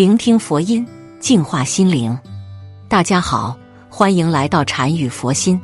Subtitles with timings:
[0.00, 0.86] 聆听佛音，
[1.20, 2.18] 净化心灵。
[2.88, 3.54] 大家好，
[3.90, 5.60] 欢迎来到禅语佛心。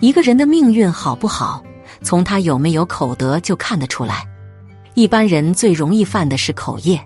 [0.00, 1.62] 一个人的命运好不好，
[2.00, 4.26] 从他有没有口德就看得出来。
[4.94, 6.98] 一般人最容易犯的是口业。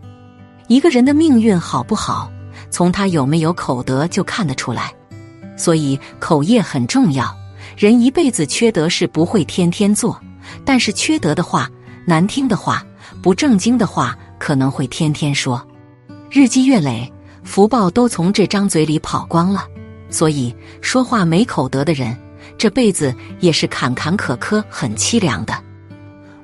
[0.69, 2.31] 一个人的命运好不好，
[2.71, 4.95] 从他有没有口德就看得出来。
[5.57, 7.37] 所以口业很重要。
[7.77, 10.17] 人一辈子缺德是不会天天做，
[10.65, 11.69] 但是缺德的话、
[12.07, 12.87] 难听的话、
[13.21, 15.61] 不正经的话，可能会天天说。
[16.35, 17.13] 日积月累，
[17.45, 19.69] 福报都从这张嘴里跑光了。
[20.09, 22.17] 所以说话没口德的人，
[22.57, 25.53] 这辈子也是坎坎坷坷、很凄凉的。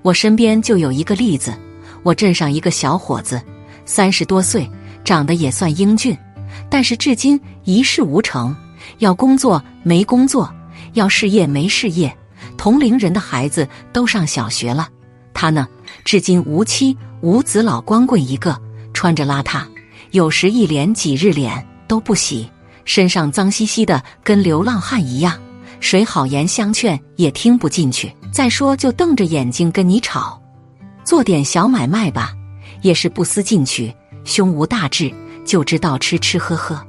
[0.03, 1.55] 我身边就有一个例子，
[2.03, 3.41] 我镇上一个小伙子，
[3.87, 4.71] 三十多岁，
[5.05, 6.15] 长得也算英俊，
[6.69, 8.55] 但是至今一事无成，
[8.99, 10.53] 要工作没工作，
[10.93, 12.15] 要事业没事业。
[12.59, 14.87] 同龄人的孩子都上小学了，
[15.33, 15.67] 他呢，
[16.05, 18.55] 至今无妻无子，老光棍一个，
[18.93, 19.63] 穿着邋遢。
[20.11, 22.49] 有时一连几日脸都不洗，
[22.85, 25.39] 身上脏兮兮的，跟流浪汉一样。
[25.81, 28.13] 谁好言相劝也听不进去。
[28.31, 30.41] 再说就瞪着眼睛跟你吵。
[31.05, 32.33] 做点小买卖吧，
[32.83, 33.93] 也是不思进取，
[34.25, 35.13] 胸无大志，
[35.45, 36.81] 就知道吃吃喝喝。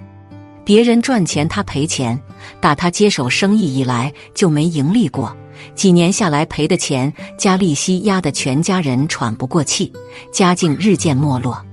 [0.66, 2.20] 别人赚钱他赔钱，
[2.60, 5.36] 打他接手生意以来就没盈利过。
[5.76, 9.92] 几年下来赔的钱加利息压得全家人喘不过气，
[10.32, 11.66] 家境日渐没落。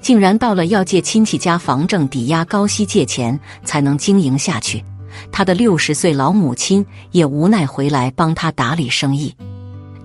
[0.00, 4.82] 竟然到了要借亲戚家房证抵押高息借钱才能经营下去，
[5.30, 9.34] 他的六十岁老母亲也无奈回来帮他打理生意。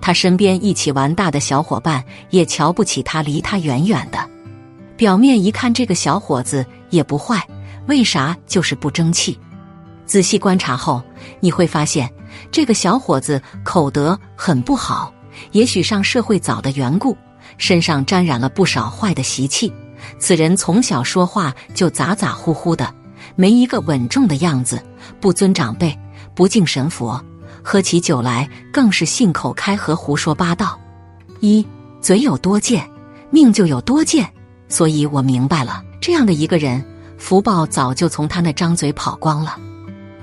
[0.00, 4.18] 他身边一起玩大的小伙伴也瞧不起他，离他远远的。
[4.96, 7.42] 表面一看，这个小伙子也不坏，
[7.86, 9.38] 为啥就是不争气？
[10.04, 11.02] 仔细观察后，
[11.40, 12.08] 你会发现
[12.52, 15.12] 这个小伙子口德很不好，
[15.52, 17.16] 也许上社会早的缘故，
[17.58, 19.72] 身上沾染了不少坏的习气。
[20.18, 22.92] 此人从小说话就咋咋呼呼的，
[23.34, 24.82] 没一个稳重的样子，
[25.20, 25.96] 不尊长辈，
[26.34, 27.22] 不敬神佛，
[27.62, 30.78] 喝起酒来更是信口开河，胡说八道。
[31.40, 31.66] 一
[32.00, 32.88] 嘴有多贱，
[33.30, 34.28] 命就有多贱。
[34.68, 36.84] 所以我明白了，这样的一个人，
[37.18, 39.56] 福报早就从他那张嘴跑光了。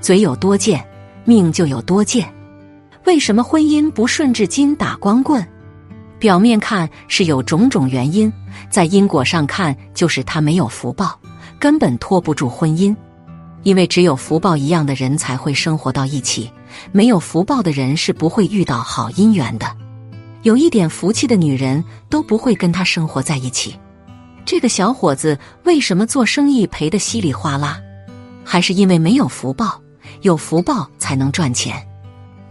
[0.01, 0.85] 嘴有多贱，
[1.23, 2.29] 命就有多贱。
[3.05, 5.45] 为什么婚姻不顺至今打光棍？
[6.23, 8.31] 表面看是有种种原因。
[8.69, 11.19] 在因果上看，就是他没有福报，
[11.59, 12.95] 根本拖不住婚姻。
[13.63, 16.49] 因为只有福报一样的人才会生活到一起，
[16.93, 19.69] 没有福报的人是不会遇到好姻缘的。
[20.43, 23.77] 有一点福气的女人都不会跟他生活在一起。
[24.45, 27.81] 这个小伙子为什么做生意赔得稀里哗啦？
[28.45, 29.77] 还是因为没有福报，
[30.21, 31.85] 有福报才能赚钱。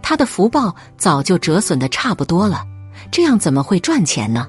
[0.03, 2.63] 他的福报早就折损的差不多了，
[3.13, 4.47] 这样怎么会赚钱呢？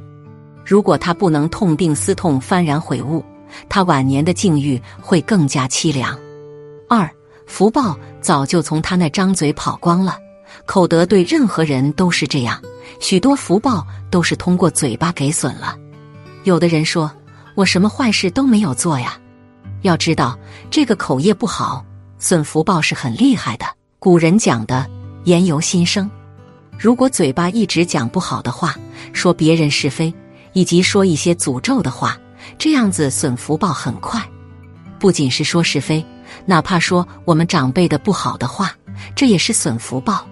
[0.64, 3.22] 如果他不能痛定思痛、幡然悔悟，
[3.69, 6.19] 他晚年的境遇会更加凄凉。
[6.88, 7.06] 二
[7.47, 10.16] 福报早就从他那张嘴跑光了，
[10.64, 12.58] 口德对任何人都是这样，
[13.00, 15.76] 许多福报都是通过嘴巴给损了。
[16.44, 17.12] 有的人说
[17.54, 19.19] ：“我什么坏事都没有做呀。”
[19.84, 20.38] 要知道，
[20.70, 21.84] 这个口业不好，
[22.19, 23.66] 损福报是很厉害的。
[23.98, 24.86] 古人讲的
[25.25, 26.10] “言由心生”，
[26.79, 28.75] 如果嘴巴一直讲不好的话，
[29.12, 30.12] 说别人是非。
[30.57, 32.17] 以及说一些诅咒的话，
[32.57, 34.23] 这样子损福报很快。
[35.01, 36.07] 不仅是说是非，
[36.47, 38.71] 哪怕说我们长辈的不好的话，
[39.17, 40.25] 这也是损福报。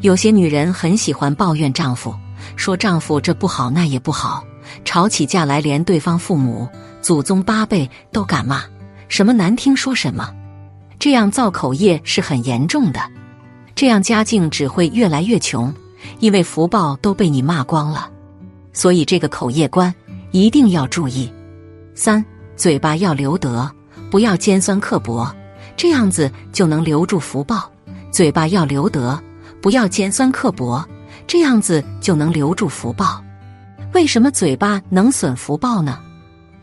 [0.00, 2.14] 有些女人很喜欢抱怨丈夫，
[2.56, 4.42] 说丈夫这不好那也不好，
[4.82, 6.66] 吵起架来连对方父母、
[7.02, 8.64] 祖宗八辈都敢骂，
[9.08, 10.34] 什么难听说什么。
[10.98, 13.00] 这样造口业是很严重的，
[13.80, 15.72] 这样家境只会越来越穷，
[16.18, 18.10] 因为福报都被你骂光了。
[18.74, 19.94] 所以这个口业观
[20.32, 21.32] 一定要注意。
[21.94, 22.22] 三，
[22.56, 23.72] 嘴巴要留德，
[24.10, 25.34] 不要尖酸刻薄，
[25.78, 27.72] 这样子就能留住福报。
[28.10, 29.18] 嘴巴要留德，
[29.62, 30.86] 不要尖酸刻薄，
[31.26, 33.24] 这样子就能留住福报。
[33.94, 35.98] 为什么嘴巴能损福报呢？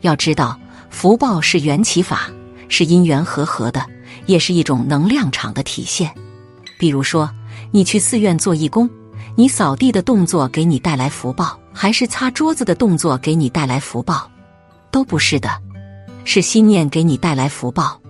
[0.02, 0.56] 要知道，
[0.92, 2.30] 福报是缘起法，
[2.70, 3.84] 是因缘和合的，
[4.28, 6.14] 也是一种能量场的体现。
[6.78, 7.30] 比如说，
[7.72, 8.90] 你去寺院做义工，
[9.36, 11.60] 你扫地的动作给你带来福报。
[11.80, 14.28] 还是擦桌子的动作给你带来福报，
[14.90, 15.48] 都不是的，
[16.26, 18.02] 是心念给你带来福报。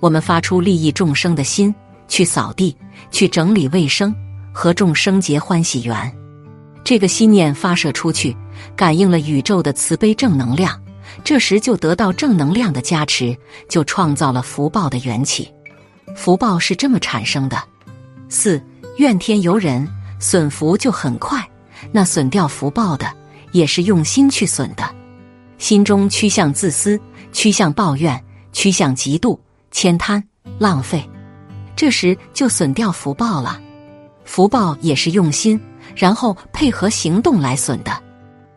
[0.00, 1.72] 我们发出利益众生的心，
[2.08, 2.76] 去扫地，
[3.12, 4.12] 去整理卫生，
[4.52, 6.12] 和众生结欢喜缘。
[6.82, 8.36] 这个心念发射出去，
[8.74, 10.76] 感应了宇宙的慈悲正能量，
[11.22, 13.36] 这时就得到正能量的加持，
[13.68, 15.48] 就创造了福报的缘起。
[16.16, 17.62] 福报是这么产生的。
[18.28, 18.62] 四
[18.98, 19.86] 怨天尤人，
[20.18, 21.42] 损福就很快。
[21.92, 23.06] 那损掉福报的，
[23.52, 24.84] 也是用心去损的，
[25.58, 27.00] 心中趋向自私，
[27.32, 28.22] 趋向抱怨，
[28.52, 29.38] 趋向嫉妒、
[29.72, 30.22] 悭贪、
[30.58, 31.08] 浪费，
[31.76, 33.60] 这时就损掉福报了。
[34.24, 35.58] 福报也是用心，
[35.96, 37.92] 然后配合行动来损的。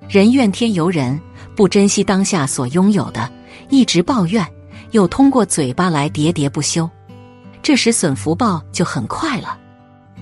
[0.10, 1.18] 人怨天尤人，
[1.56, 3.32] 不珍惜当下所拥有的，
[3.70, 4.46] 一直抱怨，
[4.92, 6.90] 又通过嘴巴来喋喋不休，
[7.62, 9.58] 这时损福报就很快了。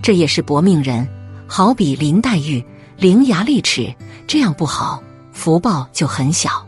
[0.02, 1.08] 这也是薄命人，
[1.48, 2.64] 好比林黛玉
[2.98, 3.94] 伶牙俐齿，
[4.28, 5.02] 这样不好，
[5.32, 6.66] 福报就很小。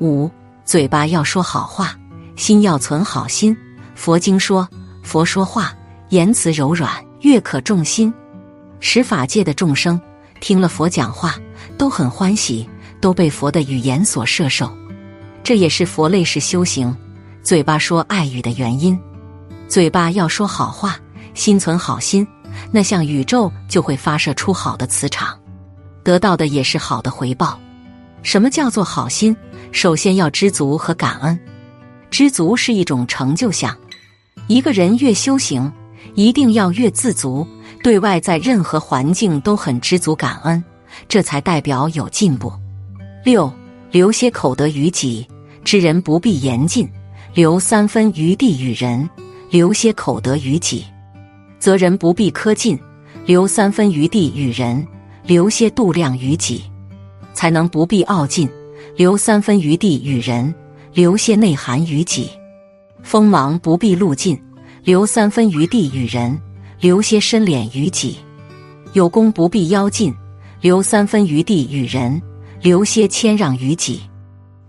[0.00, 0.30] 五
[0.64, 1.94] 嘴巴要说好话，
[2.36, 3.56] 心要存好心。
[3.94, 4.66] 佛经说，
[5.02, 5.74] 佛说话
[6.08, 6.90] 言辞柔软，
[7.20, 8.12] 悦可众心，
[8.80, 10.00] 使法界的众生
[10.40, 11.34] 听了佛讲话
[11.76, 12.68] 都很欢喜，
[13.00, 14.70] 都被佛的语言所摄受。
[15.42, 16.96] 这也是佛类是修行，
[17.42, 18.98] 嘴巴说爱语的原因。
[19.68, 20.98] 嘴巴要说好话，
[21.34, 22.26] 心存好心。
[22.70, 25.38] 那像宇宙就会发射出好的磁场，
[26.02, 27.58] 得到的也是好的回报。
[28.22, 29.36] 什么叫做好心？
[29.72, 31.38] 首先要知足和感恩。
[32.10, 33.76] 知足是一种成就相。
[34.46, 35.72] 一个人越修行，
[36.14, 37.46] 一定要越自足，
[37.82, 40.62] 对外在任何环境都很知足感恩，
[41.08, 42.52] 这才代表有进步。
[43.24, 43.52] 六，
[43.90, 45.26] 留些口德于己，
[45.64, 46.88] 知人不必言尽，
[47.32, 49.08] 留三分余地与人，
[49.50, 50.84] 留些口德于己。
[51.60, 52.76] 则人不必苛尽，
[53.26, 54.84] 留三分余地与人，
[55.22, 56.62] 留些度量于己，
[57.34, 58.48] 才能不必傲尽；
[58.96, 60.52] 留三分余地与人，
[60.94, 62.30] 留些内涵于己。
[63.02, 64.40] 锋芒不必露尽，
[64.82, 66.40] 留三分余地与人，
[66.80, 68.16] 留些深敛于己。
[68.94, 70.14] 有功不必邀尽，
[70.62, 72.20] 留三分余地与人，
[72.62, 74.00] 留些谦让于己。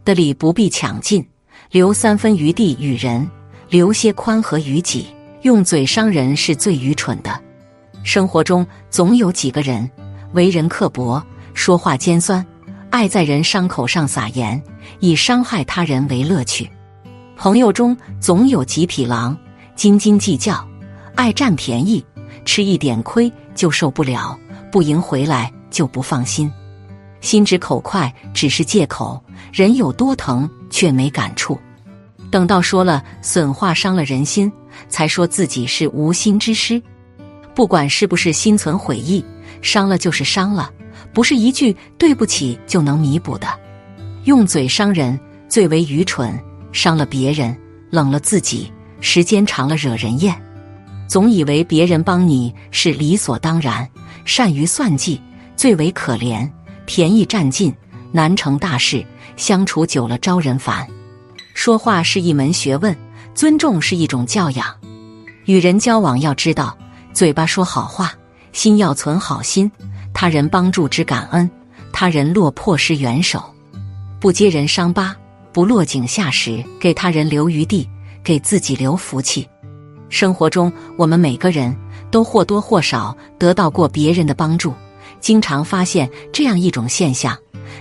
[0.04, 1.26] 的礼不必抢尽，
[1.72, 3.26] 留三分余地与人，
[3.70, 5.08] 留些宽和于己。
[5.42, 7.40] 用嘴伤人是最愚蠢的。
[8.04, 9.90] 生活中总有几个人
[10.34, 11.22] 为人刻薄，
[11.54, 12.46] 说话尖酸，
[12.90, 14.62] 爱在人伤口上撒盐，
[15.00, 16.70] 以伤害他人为乐趣。
[17.36, 19.36] 朋友中总有几匹狼，
[19.76, 20.68] 斤斤计较，
[21.16, 22.04] 爱占便宜，
[22.46, 24.38] 吃一点亏就受不了，
[24.72, 26.52] 不赢回来就不放心。
[27.20, 31.60] 心直口快只是借口，人有多疼却没感触。
[32.32, 34.52] 等到说了损话伤了人心。
[34.88, 36.82] 才说自己是无心之失，
[37.54, 39.24] 不管是不是心存悔意，
[39.62, 40.72] 伤了就是伤了，
[41.14, 43.48] 不是一句对不起就能弥补的。
[44.24, 45.20] 用嘴伤人
[45.50, 46.34] 最为愚蠢，
[46.72, 47.56] 伤了别人，
[47.90, 50.34] 冷了自己，时间长了惹人厌。
[51.06, 53.88] 总以为别人帮你是理所当然，
[54.24, 55.22] 善于算计
[55.58, 56.50] 最为可怜，
[56.86, 57.76] 便宜占尽
[58.14, 59.06] 难成大事，
[59.36, 60.88] 相处久了招人烦。
[61.54, 62.96] 说话是一门学问。
[63.34, 64.76] 尊重是一种教养，
[65.46, 66.78] 与人交往要知道，
[67.14, 68.14] 嘴巴说好话，
[68.52, 69.72] 心要存好心。
[70.14, 71.50] 他人帮助之感恩，
[71.94, 73.42] 他人落魄时援手，
[74.20, 75.16] 不揭人伤疤，
[75.54, 77.90] 不落井下石，给他人留余地，
[78.22, 79.48] 给自己留福气。
[80.10, 81.74] 生活中，我们每个人
[82.12, 84.74] 都或多或少得到过别人的帮助，
[85.22, 87.36] 经常发现这样一种现象：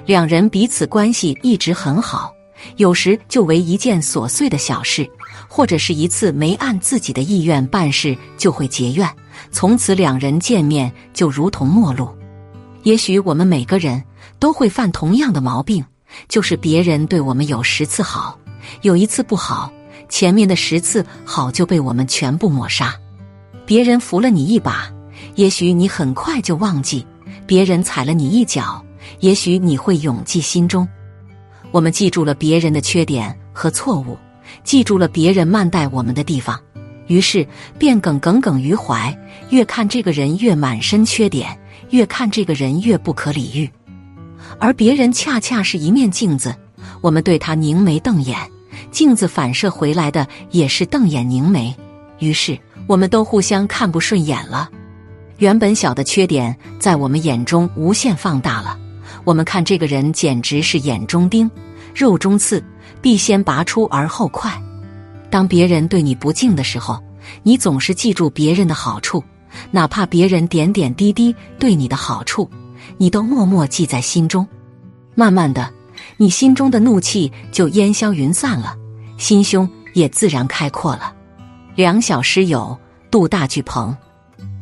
[0.07, 2.33] 两人彼此关系一直很好，
[2.77, 5.09] 有时就为一件琐碎的小事。
[5.53, 9.09] 或者是一次没按自己的意愿办事，就会结怨，
[9.51, 12.09] 从此两人见面就如同陌路。
[12.85, 14.01] 也许我们每个人
[14.39, 15.85] 都会犯同样的毛病，
[16.29, 18.39] 就是别人对我们有十次好，
[18.83, 19.73] 有一次不好，
[20.09, 22.95] 前面的十次好就被我们全部抹杀。
[23.67, 24.89] 别人扶了你一把，
[25.35, 27.05] 也许你很快就忘记；
[27.45, 28.85] 别人踩了你一脚，
[29.19, 30.87] 也许你会永记心中。
[31.71, 34.19] 我们记住了别人的缺点和错误。
[34.65, 36.61] 记住了别人慢待我们的地方，
[37.07, 37.47] 于是
[37.79, 39.17] 便耿耿耿于怀。
[39.51, 41.57] 越看这个人越满身缺点，
[41.91, 43.71] 越看这个人越不可理喻。
[44.59, 46.55] 而别人恰恰是一面镜子，
[47.01, 48.37] 我们对他凝眉瞪眼，
[48.91, 51.75] 镜子反射回来的也是瞪眼凝眉。
[52.19, 52.59] 于是
[52.89, 54.69] 我们都互相看不顺眼了。
[55.39, 58.77] 原本小的缺点，在我们眼中无限放大了。
[59.31, 61.49] 我们看这个人简直是眼中钉，
[61.95, 62.61] 肉中刺。
[63.01, 64.61] 必先拔出而后快。
[65.31, 67.01] 当别人对你不敬的时候，
[67.45, 69.23] 你总是记住别人的好处，
[69.71, 72.51] 哪怕别人点点滴滴对你的好处，
[72.99, 74.45] 你都默默记在心中。
[75.15, 75.73] 慢慢的，
[76.17, 78.77] 你心中的怒气就烟消云散了，
[79.17, 81.15] 心胸也自然开阔了。
[81.77, 82.77] 两小失友，
[83.13, 83.97] 度大聚朋。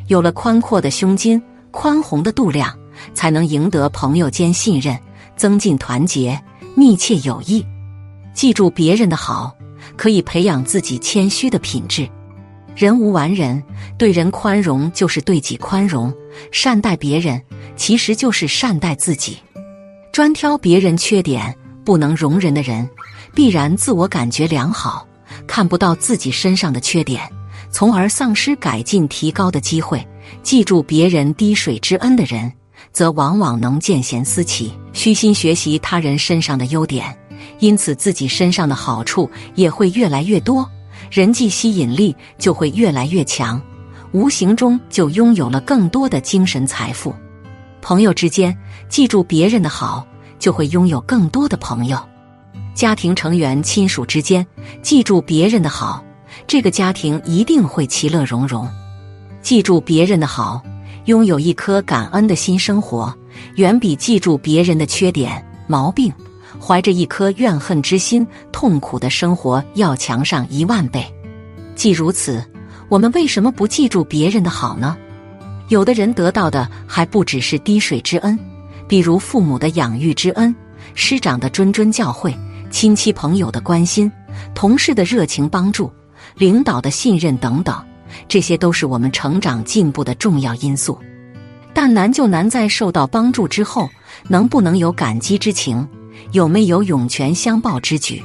[0.09, 2.78] 有了宽阔的胸襟，宽宏的度量，
[3.19, 4.97] 才能赢得朋友间信任，
[5.35, 6.41] 增进团结，
[6.77, 7.67] 密切友谊。
[8.33, 9.53] 记住别人的好，
[9.97, 12.09] 可以培养自己谦虚的品质。
[12.77, 13.61] 人无完人，
[13.99, 16.15] 对人宽容就是对己宽容，
[16.53, 17.43] 善待别人
[17.75, 19.37] 其实就是善待自己。
[20.13, 21.53] 专挑别人缺点
[21.85, 22.89] 不能容人的人，
[23.35, 25.05] 必然自我感觉良好，
[25.45, 27.29] 看不到自己身上的缺点，
[27.69, 30.07] 从而丧失改进提高的机会。
[30.45, 32.53] 记住别人滴水之恩的人，
[32.93, 37.17] 则往往能见贤思齐，虚心学习他人身上的优点，
[37.59, 40.69] 因此自己身上的好处也会越来越多，
[41.11, 43.61] 人际吸引力就会越来越强，
[44.13, 47.15] 无形中就拥有了更多的精神财富。
[47.81, 48.57] 朋友之间，
[48.89, 50.07] 记住别人的好，
[50.39, 51.97] 就会拥有更多的朋友；
[52.75, 54.47] 家庭成员、亲属之间，
[54.83, 56.05] 记住别人的好，
[56.47, 58.69] 这个家庭一定会其乐融融。
[59.41, 60.61] 记住别人的好，
[61.09, 63.13] 拥有一颗感恩的心，生活
[63.55, 66.13] 远比记住别人的缺点、毛病，
[66.61, 71.03] 怀着一颗怨恨之心痛苦的生活要强上一万倍。
[71.75, 72.45] 既如此，
[72.91, 74.99] 我们为什么不记住别人的好呢？
[75.69, 78.39] 有的人得到的还不只是滴水之恩，
[78.87, 80.55] 比如父母的养育之恩、
[80.93, 82.37] 师长的谆谆教诲、
[82.71, 84.13] 亲戚朋友的关心、
[84.55, 85.91] 同事的热情帮助、
[86.37, 87.83] 领导的信任等等。
[88.27, 90.99] 这些都是我们成长进步的重要因素，
[91.73, 93.89] 但难就难在受到帮助之后，
[94.27, 95.87] 能不能有感激之情，
[96.33, 98.23] 有没有涌泉相报之举？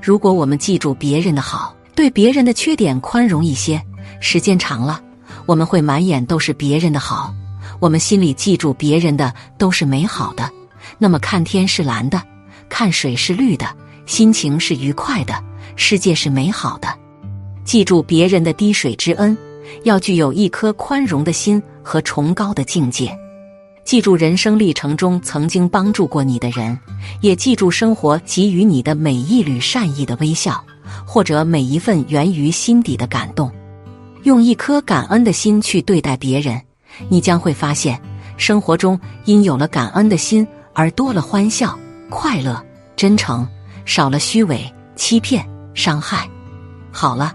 [0.00, 3.82] 如果我们记住别人的好，对别人的缺点宽容一些，
[4.20, 5.00] 时间长了，
[5.44, 7.34] 我们会满眼都是别人的好，
[7.80, 10.48] 我们心里记住别人的都是美好的，
[10.98, 12.22] 那么看天是蓝的，
[12.68, 13.66] 看水是绿的，
[14.06, 15.34] 心情是愉快的，
[15.76, 16.88] 世界是美好的。
[17.68, 19.36] 记住别人的滴水之恩，
[19.82, 23.14] 要具有一颗宽容的心和崇高的境界。
[23.84, 26.78] 记住人生历程中曾经帮助过你的人，
[27.20, 30.64] 也记住生活给予你的每一缕善意的微笑，
[31.06, 33.52] 或者每一份源于心底的感动。
[34.22, 36.58] 用一颗感恩的心去对待别人，
[37.10, 38.00] 你将会发现，
[38.38, 42.64] 生活中因有了感恩的心而多了欢笑、快乐、
[42.96, 43.46] 真诚，
[43.84, 44.58] 少了虚伪、
[44.96, 46.26] 欺骗、伤害。
[46.90, 47.34] 好了。